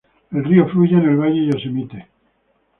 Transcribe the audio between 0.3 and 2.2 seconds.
El río fluye en el valle Yosemite.